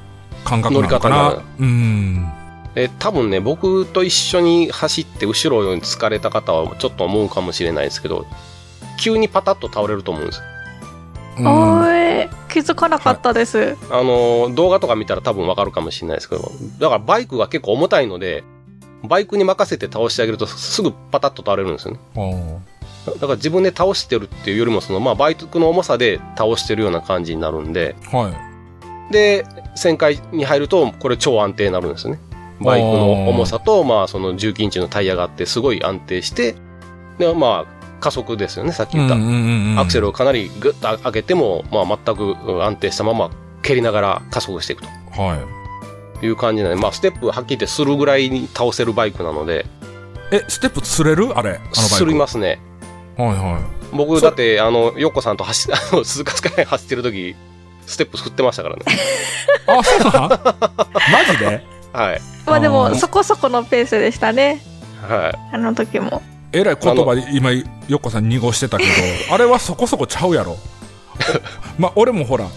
[0.45, 1.41] 感覚なのか乗り方な。
[1.59, 2.31] うん。
[2.75, 8.25] え、多分ね、僕と一緒に走って後ろに疲れた方はちょっと思うかもしれないですけど、
[8.99, 10.43] 急にパタッと倒れると思うんですよ。
[11.39, 13.75] うんおーい気づかなかったです。
[13.89, 18.43] あのー動画とか見たら多分わかるかもしれないですけど、だからバイクが結構重たいので、
[19.03, 21.99] バイクに任せて倒してあげるとすぐパタッと倒れるんですよね。
[22.15, 22.73] うん
[23.05, 28.29] だから自分で倒してるっていうよりも、その、まあ、バイクの重さで倒してるような感じになるんで、は
[29.09, 29.13] い。
[29.13, 32.19] で、旋回に入ると、これ超安定になるんですよね。
[32.61, 36.55] バイクの重さと、まあ、その19インチのタイヤがあって、すごい安定して、
[37.17, 39.81] で、まあ、加速ですよね、さっき言った。
[39.81, 44.89] アクセルをかなりグッと上げても、まあ、全く安定したまま蹴りながら加速していくと
[45.21, 45.62] はい。
[46.25, 49.65] いう感じなので、まあ、ステップはっきり言ってするぐらいに倒せるバイクなので、
[50.31, 51.37] え、ステップ釣れる？
[51.37, 51.79] あれあのバイク。
[51.81, 52.59] すりますね。
[53.17, 53.95] はいはい。
[53.95, 57.35] 僕、だって、あの、ヨッコさんと走、 あの、鈴鹿スカイ走ってる時、
[57.85, 58.81] ステップ振ってましたからね。
[59.67, 60.29] あ、そうなん？
[60.29, 60.37] マ
[61.31, 61.63] ジで？
[61.93, 62.21] はい。
[62.45, 64.61] まあでもそこそこのペースでしたね。
[65.07, 65.55] はい。
[65.55, 66.23] あの時も。
[66.51, 67.63] えらい言葉で今、よ
[67.97, 68.89] っこさん濁してたけど、
[69.33, 70.57] あれはそこそこちゃうやろ。
[71.77, 72.47] まあ、俺もほら、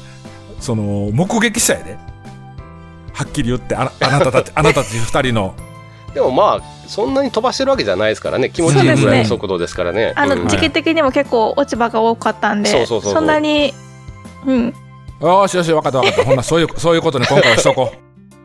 [0.60, 1.98] その、目撃者やで。
[3.16, 5.54] はっきり言って、あなあなたたち、 あなたたち二人の。
[6.12, 8.50] でもまあ、そんなに飛ばしてるわけじゃないですからね。
[8.50, 10.12] 気持ちいいぐらいの速度ですからね。
[10.16, 13.72] あの、うん時期的にも結構落ち葉が多かったんで、そうそうそうそうんなに、
[14.44, 14.74] うん。
[15.20, 16.24] よしよし、わかったわかった。
[16.24, 17.96] ほんな、そういう、 そういうことね、今回はしとこう。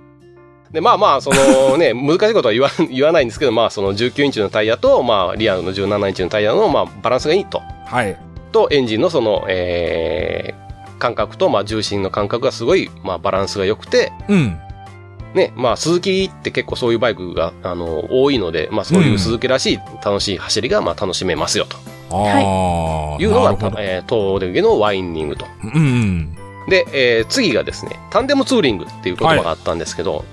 [0.74, 7.62] で、まあまあ、そのね、難しいことは言わ言わないんですけど、まあ、その19インチのタイヤと、まあ、リアの17インチのタイヤの、まあ、バランスがいいと。
[7.86, 8.18] はい。
[8.54, 10.71] と、エンジンのその、えー、
[11.02, 14.60] 感覚と、まあ、重心の感覚がすごい、まあ、バランスが良くて、うん。
[15.34, 21.78] ね、まあ、鈴木って結構そういうバイクが、あの、多いので、まあ、そういう鈴木らしい楽しい走りが、まあ、楽しめますよ、と
[22.12, 23.52] ああ、いうのが。
[23.80, 25.46] えー、東出家のワインディングと。
[25.64, 26.36] うんうん。
[26.70, 30.24] で、で、えー次がですね、タンデムツーリングっていう言葉があったんですけど、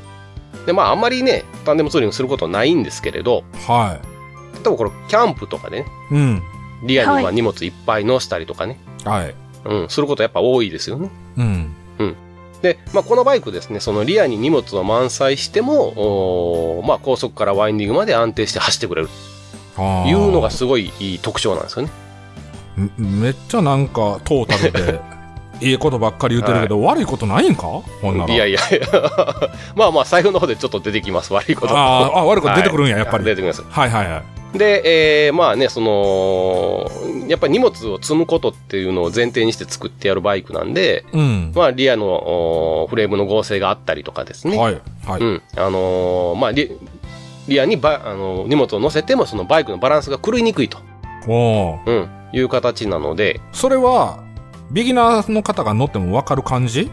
[0.66, 3.98] で、まあ、あんまりね、タンデムツーリングすることないんですけれど、は
[4.54, 6.14] 例えばこれ、キャンプとかでね、い。
[6.14, 6.42] うん。
[6.83, 9.35] リアにまはいあ荷物いっぱい乗せたりとかね、はい。
[9.64, 11.11] うん、することやっぱ多いですよね。
[11.37, 11.75] うん。
[12.62, 19.09] で、まあ、このバイクですね、そのリアに荷物を満載しても、まあ、高速からワインディングまで安定して走ってくれる
[20.09, 21.90] いうのがすごいいい特徴なんですよね。
[22.99, 25.01] めめっちゃなんかトータルで
[25.61, 27.62] いい ことばっかり言ってるけど、悪いことないんか？
[28.03, 28.35] ほんなら。
[28.35, 28.59] いやいや
[29.77, 31.77] まあまあ、最後の方でちょっと出てきます、悪いこと。
[31.79, 33.25] あーあ、悪いこと出てくるんや、はいやっぱり。
[33.25, 33.62] 出てきます。
[33.68, 34.23] はいはいはい。
[34.54, 36.90] で、えーまあね、その、
[37.28, 41.52] やっぱり荷物を積むことっていうのを前提にして作ってやるバイクなんで、うん。
[41.54, 44.56] まあ、リアのおフレームの合成があったりとかですね。
[44.56, 44.80] はい。
[45.06, 45.20] はい。
[45.20, 45.42] うん。
[45.54, 46.72] あのーまあリ、
[47.46, 50.78] リアにバあの荷物を乗せても、そのバイクのバランスが狂いにくいと、
[51.26, 54.22] おーうん、いう形なので、それは、
[54.70, 56.90] ビギナーの方が乗っても分かる感じ？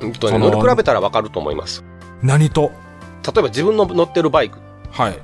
[0.00, 1.82] うんとね、乗り比べたらわかると思います。
[2.22, 2.72] 何と？
[3.24, 4.58] 例えば自分の乗ってるバイク
[4.90, 5.18] はい。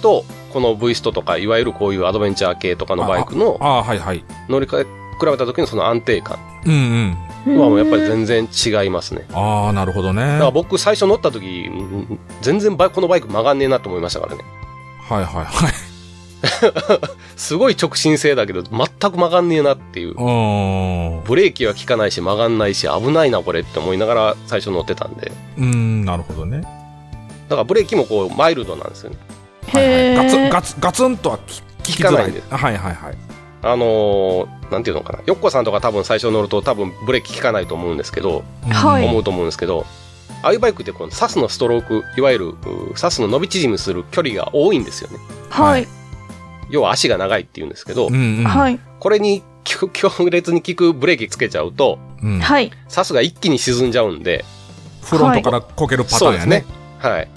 [0.00, 4.24] と、この V ストとか、いわゆるこういうアドベンチャー系とかのバイクのああ、はいはい。
[4.48, 7.58] 乗り比べた時のその安定感うんうん。
[7.58, 9.26] はもうやっぱり全然違いますね。
[9.32, 10.22] ああ、なるほどね。
[10.22, 14.44] だから僕最初乗った時、うん全然バイこのバイク曲がんねえなと思いましたからね。
[15.08, 15.72] はいはいはい。
[17.36, 20.14] すごい直進性だけど、全く曲がんねえなっていう。
[20.14, 25.32] ブレーキは効かないし曲がんないし危ないなこれって思いながら最初乗ってたんで。
[25.58, 26.60] うーん、なるほどね。
[27.48, 29.16] だからブレーキもこうマイルドなんですよね。
[29.68, 33.16] はいはい、ガツン、ガツン、ガツンとは聞きづらい効かないんですはいはいはい。
[33.62, 35.20] あのーなんていうのかな。
[35.26, 39.86] ヨッコさんとか多分最初乗ると多分ブレーキ効かないと思うんですけど、うんはい思うと思うんですけど、
[40.42, 42.56] ああいうバイクってこのサスのストローク、いわゆるう
[42.96, 45.18] サスの伸び縮みする距離が多いんですよね。
[45.48, 45.86] はい。
[46.70, 48.44] 要は足が長いって言うんですけど、うんうん。
[48.44, 48.78] はい。
[49.00, 52.40] これに強 強烈に効くブレーキつけちゃうと、うん。
[52.40, 52.70] はい。
[52.88, 54.44] サスが一気に沈んじゃうんで、
[55.02, 56.64] フロントからこけるパターンやね。
[56.98, 57.28] はい。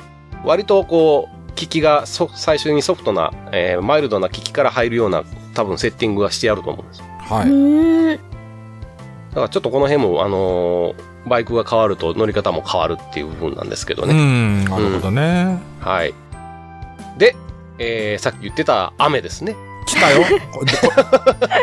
[0.44, 7.02] 割とこう、効きがそ最初にソフトな、えーマイルドな効きから入るような多分セッティングはしてあると思うんです。
[7.02, 8.20] うはい。
[9.30, 14.14] だからちょっとこの辺も、あのーバイクが変わると乗り方も変わるっていう部分なんですけどうね。
[14.14, 15.60] ん、なるほどね。
[15.82, 16.14] はい。
[17.18, 17.36] で、
[17.80, 19.54] えーさっき言ってた雨ですね。
[19.86, 20.24] 来たよ。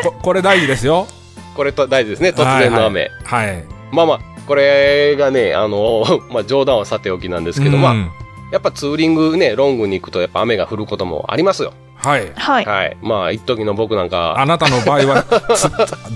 [0.03, 1.07] ここれ大事ですよ。
[1.55, 3.09] これと大事ですね、突然の雨。
[3.23, 3.63] はい。
[3.91, 8.11] まあまあ、これがね、あのーまあ冗談はさておきなんですけど、まあ、うん
[8.55, 11.73] やっぱツーリングね、ロングに行くとやっぱ雨が降ることもありますよ。
[11.97, 12.31] はい。
[12.35, 12.65] はい。
[12.65, 12.97] はい。
[13.01, 15.25] まあ、一時の僕なんか、あなたの場合は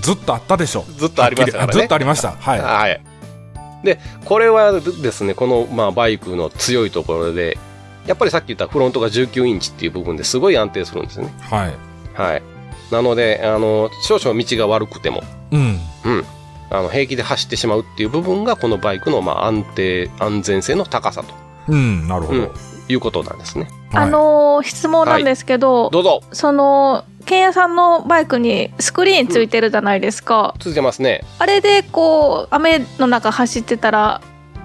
[0.00, 0.86] ずっとあったでしょ。
[0.96, 1.72] ずっとありましたからね。
[1.74, 2.32] ずっとありました。
[2.40, 2.60] はい。
[2.62, 3.00] はい。
[3.84, 7.58] で、これはですね、この、まあ、バイクの強いところで、
[8.06, 11.30] やっぱりさっき言ったフロントが19インチっていう部分ですごい安定するんですね。
[11.42, 11.74] はい。
[12.14, 12.42] はい。
[12.90, 15.78] なので、あの、少々道が悪くても、うん。
[16.06, 16.24] うん。
[16.70, 22.38] あの、平気で走ってしまうっていう部分が、このバイクの、まあ、安定、安全性の高さとうん、なるほど。
[22.40, 22.50] うん
[22.88, 23.68] いうことなんですね。
[23.92, 30.54] はいあのー質問なんですけど、どうぞ、その、ケンヤさんのバイクにスクリーンついてるじゃないですか。
[30.58, 31.24] 続いてますね。
[31.38, 34.20] あれでこう、雨の中走ってたら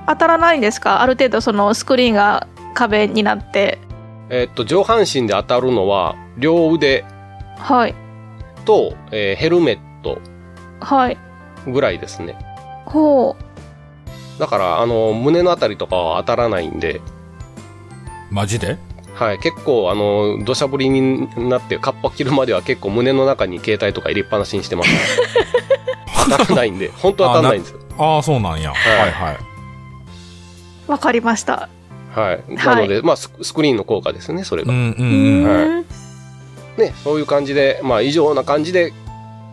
[0.07, 1.01] 当たらないんですか？
[1.01, 3.77] ある程度そのスクリーンが壁になって。
[4.31, 7.05] えっと、上半身で当たるのは、両腕
[7.59, 7.93] はい。
[8.65, 10.17] と、えーヘルメット
[10.79, 11.17] はい。
[11.67, 12.35] ぐらいですね。
[12.87, 13.44] ほう。
[14.39, 17.01] だから、あの、胸のあたりとかは当たらないんで、
[18.31, 18.77] マジで？
[19.13, 24.89] はい、結構、あの、土砂降りになって、カッパ着るまでは結構胸の中に携帯とか入れっぱなしにしてます。
[26.29, 27.79] 当たらないんで、本当当たらないんですよ。
[27.97, 28.71] ああ、そうなんや。
[28.71, 29.37] はいはいはい。
[30.87, 31.69] わかりました。
[32.13, 32.53] はい。
[32.53, 34.73] なので、まあス、スクリーンの効果ですね、それが。
[34.73, 35.45] うんうんううん。
[35.45, 35.85] ーん。
[36.77, 38.91] ね、そういう感じで、まあ、異常な感じで、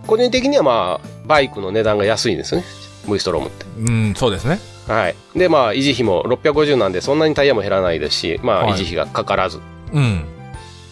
[0.09, 2.67] 個人的にはまあ、バイクの値段が安いんですよね。
[3.09, 3.65] V ストロームって。
[3.79, 4.59] うん、そうですね。
[4.89, 5.15] はい。
[5.37, 9.61] で、まあ、維持費も650なんで、そんなにタイヤも減らないですし、まあ、はい維持費がかからず、
[9.93, 10.25] うん。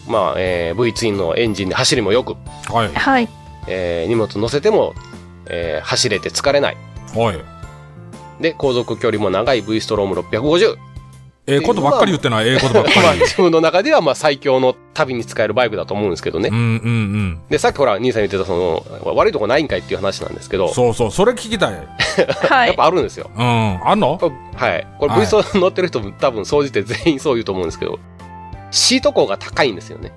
[0.07, 2.35] まあ、えー V ツインのエンジンで走りもよく、
[2.71, 2.93] はい。
[2.93, 3.29] はい。
[3.67, 4.93] えー荷物乗せても、
[5.47, 6.77] えー走れて疲れない。
[7.15, 8.41] はい。
[8.41, 10.77] で、航続距離も長い V ストローム650。
[11.47, 13.19] ええことばっかり言ってない、ええことばっか まあ、り。
[13.21, 16.55] 自分の中ではまあ最強の旅に使えるバイクだと思うんですけどねうん。
[16.55, 17.39] うんうん。
[17.49, 18.55] で、さっきほら、兄さん言ってたそ
[19.03, 21.73] の、悪いとこないんかいっていう話なんですけど、そうそう、それ聞きたい。
[22.49, 22.85] はいやっぱ。
[22.85, 23.31] あるんですよ。
[23.35, 23.79] うん。
[23.87, 24.17] あんの？
[24.19, 24.35] これ
[24.69, 24.87] はい。
[24.99, 27.99] これはい V スト乗ってる人多分総じて全員そう言うと思うんですけど、
[28.69, 30.11] シート高が高いんですよね。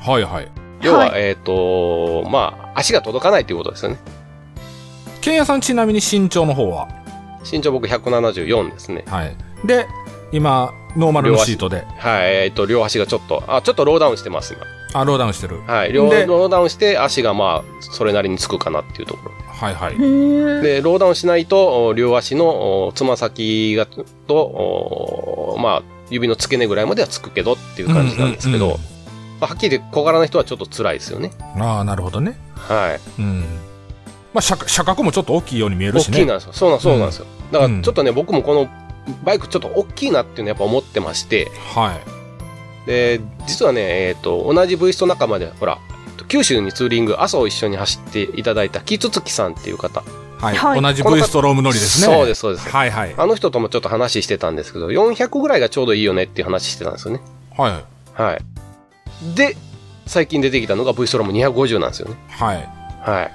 [0.00, 0.48] はいはい。
[0.82, 3.96] 要は、はいえっ、と、まあ、足が届かないということですよね。
[5.20, 6.86] ケンヤさんちなみに身長の方は？
[7.50, 9.04] 身長僕174ですね。
[9.08, 9.34] はい。
[9.64, 9.86] で、
[10.32, 12.44] 今、ノーマルのシートで、はい。
[12.44, 15.00] えっ、と、両足がちょっと、あ、ちょっとローダウンしてます、今。
[15.00, 15.60] あ、ローダウンしてる。
[15.66, 15.92] はい。
[15.92, 19.32] 両でローダウンして、足がまあ、それなりにつくかなっていうところ。
[19.46, 19.98] はいはい。
[19.98, 23.86] で、ローダウンしないと、お両足のおつま先が
[24.26, 28.98] と、おまあ、指の付け根ぐらいまではつくけどっていう感じなんですけど、うんうんうん
[29.40, 31.30] まあ、はっきり言って小柄な人はちょっと辛いですよね。
[31.58, 32.36] ああ、なるほどね。
[32.54, 33.20] はい。
[33.20, 33.44] うん。
[34.34, 36.18] まあ、車車格もちょっと大きいように見える大しね。
[36.18, 36.52] きいなんですよ。
[36.52, 37.26] そうなんそうなんですよ。
[37.52, 38.68] だからうんちょっとね、僕もこの
[39.24, 41.98] バイクちょっと大きいなっていうのはやっぱ思ってまして、は
[42.86, 42.88] い。
[42.88, 45.78] で、実はね、えっ、と、同じ V スト仲間で、ほら、
[46.28, 50.02] 九州にツーリング、阿蘇を一緒に走っていただいた木津月さんっていう方。
[50.38, 50.56] はい。
[50.56, 52.14] はい同じ V 方ストローム乗りですね。
[52.14, 52.68] そうです、そうです。
[52.68, 53.14] はいはい。
[53.16, 57.20] あの人ともちょっと話してたんですけど、400ぐらいがちょうどいいよねっていう話してたんですよね。
[57.56, 57.82] は
[58.16, 58.22] い。
[58.22, 58.38] はい。
[59.34, 59.56] で、
[60.06, 62.16] 最近出てきたのが V ストローム250なんですよね。
[62.30, 62.68] はい。
[63.00, 63.32] はい。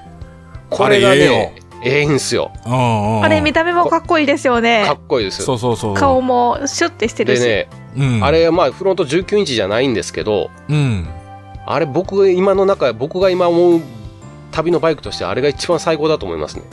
[0.69, 2.51] これがね、ええんすよ。
[2.65, 4.99] あれ見た目もかっこいいですよねかっ。
[5.07, 5.45] こいいですよ。
[5.45, 5.93] そうそうそう。
[5.95, 7.41] 顔もシュッてしてるし。
[7.41, 10.49] でね、あれ、まあ、フロント19インチじゃないんですけど、
[11.65, 13.81] あれ僕今の中、僕が今思う
[14.51, 16.63] 旅のバイクとしてあれが一番最高だと思いますね。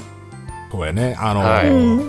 [0.70, 1.16] そうやね。
[1.18, 2.02] あの。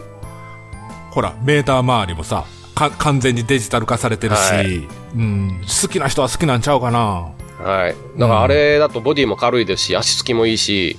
[1.12, 7.32] ほら、メーター周りもさ、完全にデジタル化されてるし、好きな人は好きなんちゃうかな。
[7.64, 7.96] はい。
[8.18, 10.98] だからあれだとボディも軽いですし、足つきもいいし、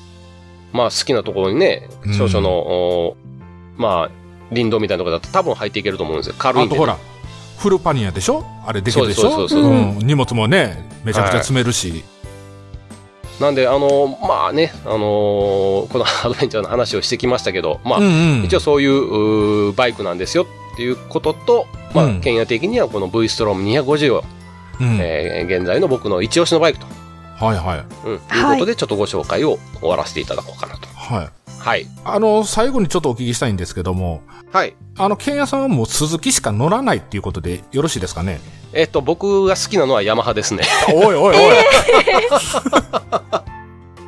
[0.72, 3.16] まあ好きなところにねうん、少々の、お
[3.76, 4.11] まあ、
[4.50, 6.35] 林道みたいなところだと多分入っていけると思うんですよ。
[6.38, 6.98] 軽いんで、あとほら、
[7.58, 8.44] フルパニアでしょ？
[8.66, 9.22] あれできるでしょ？
[9.22, 9.98] そうそうそうそううん。
[9.98, 12.04] 荷物もね、めちゃくちゃ詰めるし。
[13.40, 14.98] なんで、あのまあね、あのー
[15.88, 18.44] このアドベンチャーの話をしてきましたけど、まあ、うんうん。
[18.44, 22.20] 一応そういうバイクなんですよっていうことと、まあ、うん。
[22.20, 24.24] 剣野的にはこの V ストローム250を、
[24.80, 24.98] うん。
[25.00, 26.87] えー現在の僕の一押しのバイクと、
[27.42, 27.85] はいはい。
[28.07, 28.20] うん、いう
[28.55, 30.87] ことでちょっとご紹介を終わらせていただこうかなと。
[30.88, 31.28] はい。
[31.59, 31.87] はい。
[32.05, 34.74] あの、最後にちょっとお聞きしたいんですけども、はい。
[34.98, 38.40] あの、ケンヤさんはもう鈴木しか乗らないっていうことでよろしいですかね？
[38.72, 40.62] えっと、僕が好きなのはヤマハですね。
[40.94, 41.35] おいおいおい。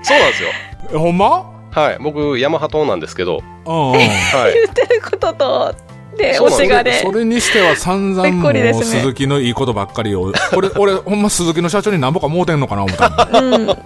[0.02, 0.48] そうなんですよ。
[0.92, 1.50] えほんま？
[1.70, 1.98] はい。
[2.00, 3.92] 僕、ヤマハ党なんですけど、うんうん。
[3.94, 4.54] はい。
[4.54, 5.74] 言ってることと、
[6.16, 7.12] で、そうなんです推しがねそ。
[7.12, 13.76] れにしては散々もう鈴木のいいことばっかりを、これ、俺、 ほんま鈴木の社長に何ぼかもうてんのかな思ったの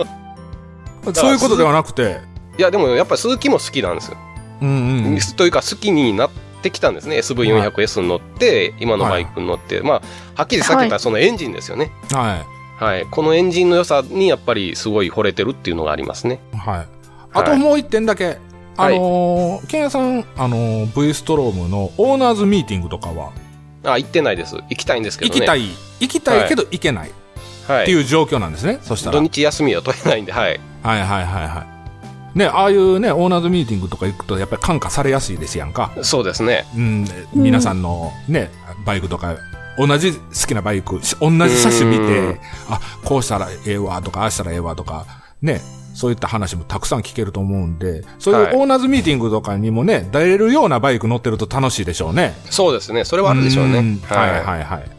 [1.07, 1.15] うん。
[1.15, 2.19] そういうことではなくて、
[2.59, 4.17] いや、でもやっぱり鈴木も好きなんですよ。
[4.61, 4.73] うんう
[5.17, 5.19] ん。
[5.37, 6.31] というか、好きになっ
[6.63, 7.19] てきたんですね。
[7.19, 9.81] SV400S に乗って、今のバイクに乗って。
[9.81, 10.03] まあ、
[10.35, 11.93] はっきりさっき言ったそのエンジンですよね。
[12.13, 12.45] は
[12.81, 12.85] い。
[12.85, 13.07] はい。
[13.11, 16.41] このエンジンの良さにやっぱりすごい惚れてるっていうのがありますね。
[16.53, 16.87] はい。
[17.33, 18.39] あともう一点だけ。
[18.79, 23.33] あはいのー、ケンヤさん、あのー、V ストロームのオーナーズミーティングとかは、
[23.85, 24.57] あ、行ってないです。
[24.71, 25.41] 行きたいんですけどね。
[25.41, 25.69] 行きたい、
[26.01, 27.13] 行きたいけど行けないっ
[27.67, 27.87] はい。
[27.87, 28.79] ていう状況なんですね。
[28.83, 29.17] そしたら。
[29.17, 30.61] 土日休みは取れないんで、はい。
[30.83, 31.67] はいはいはいは
[32.35, 32.39] い。
[32.39, 35.93] ね、ああいうね、オーナーズミーティングとか行くと、やっぱり感化されやすいですやんか。
[36.03, 36.67] そうですね。
[36.77, 38.51] うん、皆さんのね、
[38.87, 39.37] バイクとか、
[39.77, 45.05] 同じ好きなバイク、し同じ車種見うてん、あ、こうしたらええわとか、ああしたらええわとか、
[45.43, 45.61] ね、
[45.99, 52.37] そういった話もたくさん聞けると思うんで、そういうはいオーナーズミーティングとかにもね、出れるようなバイク乗ってると楽しいでしょうね。
[52.51, 53.05] そうですね。
[53.05, 53.99] それはあるでしょうねん。
[53.99, 54.91] はいははいはい。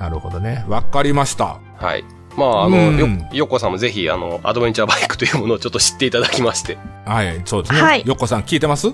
[0.00, 0.64] なるほどね。
[0.68, 1.60] わかりました。
[1.80, 1.84] い。
[1.84, 2.04] はい。
[2.36, 6.76] まあ、あの、うんよ、よっこさんもぜひ、あの、アドベンチャーバイクというものをちょっと知っていただきまして。
[7.06, 7.80] はい、そうですね。
[7.80, 8.88] はいよっこさん聞いてます？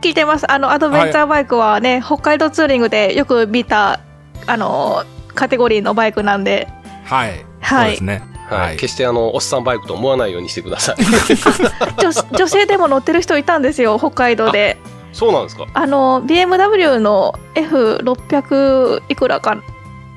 [0.00, 0.50] 聞いてます。
[0.50, 4.00] あの、アドベンチャーバイクはね、北海道ツーリングでよく見た、
[4.46, 6.68] あの、カテゴリーのバイクなんで、
[7.04, 7.44] はい。
[7.60, 8.29] はいそうですね。
[8.50, 8.66] はい。
[8.68, 8.76] はい。
[8.76, 10.96] 決して、あの、おっさんバイクと思わないようにしてください。
[12.00, 14.76] 女女性でも乗ってる人いたんですよ、北海道で。
[15.12, 15.66] そうなんですか？
[15.74, 19.56] あの、BMW の F600 いくらか、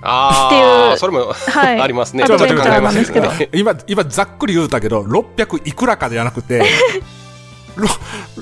[0.01, 1.79] あっていうあ、それも、はい。
[1.81, 2.23] ありますね。
[2.25, 6.63] ちょっと考えましたけどね今、今ざっくり言うたけど、600いくらかじゃなくて、
[7.75, 7.87] ろ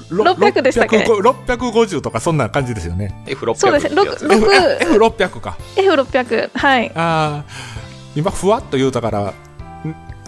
[0.10, 3.24] ろ600でしたっけ？600 650とかそんな感じですよね。
[3.28, 5.58] F600 そうですね、ってやつ6 6 F600 か。
[5.76, 6.92] F600、はい。
[6.96, 7.52] ああ、
[8.16, 9.34] 今ふわっと言うたから、ん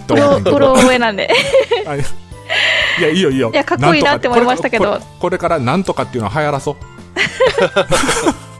[0.03, 1.29] と思うねんけどグロ上なんで。
[1.85, 1.99] はい
[2.99, 3.49] いや、いいよいいよ。
[3.51, 6.75] いやかっこいいなって思いましたけどこれこれこれからなんとかっていうのは流行らそう。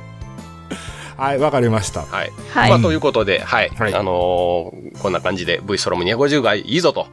[1.17, 2.01] はい、わかりました。
[2.01, 2.32] はい。
[2.53, 2.69] はい。
[2.69, 3.69] まあ、ということで、はい。
[3.69, 7.08] はいあのーこんな感じで V ストロム250がいいぞと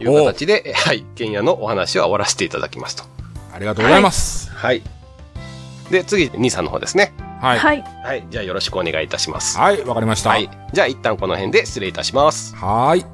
[0.00, 1.04] いう形で、はい。
[1.14, 3.04] ケンヤのお話は終わらせていただきますと。
[3.54, 4.50] ありがとうございます。
[4.50, 4.82] はい。
[5.90, 7.12] で、次、兄さんの方ですね。
[7.40, 7.58] はい。
[7.58, 8.06] はい、はい。
[8.06, 8.26] はい。
[8.30, 9.58] じゃあよろしくお願いいたします。
[9.58, 10.30] わかりました。
[10.30, 10.48] はい。
[10.72, 12.54] じゃあ一旦この辺で失礼いたします。
[12.56, 13.13] はーい。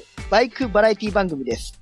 [0.31, 1.80] バイクバラエティ番組です。